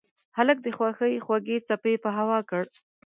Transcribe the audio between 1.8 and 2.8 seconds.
په هوا کړ.